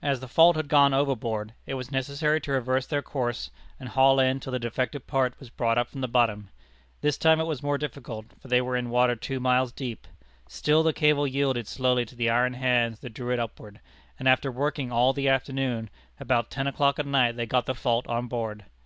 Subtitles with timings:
[0.00, 4.18] As the fault had gone overboard, it was necessary to reverse their course, and haul
[4.18, 6.48] in till the defective part was brought up from the bottom.
[7.02, 10.06] This time it was more difficult, for they were in water two miles deep.
[10.48, 13.80] Still the cable yielded slowly to the iron hands that drew it upward;
[14.18, 18.06] and after working all the afternoon, about ten o'clock at night they got the fault
[18.06, 18.64] on board.